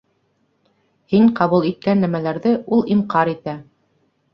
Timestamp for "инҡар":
2.99-3.37